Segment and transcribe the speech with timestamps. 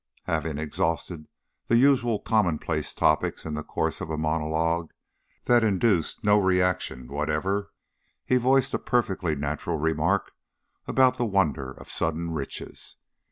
[0.23, 1.27] Having exhausted
[1.67, 4.89] the usual commonplace topics in the course of a monologue
[5.45, 7.71] that induced no reaction whatever,
[8.25, 10.31] he voiced a perfectly natural remark
[10.87, 12.95] about the wonder of sudden riches.